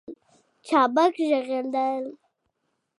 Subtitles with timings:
[0.67, 2.05] چابک ږغېدل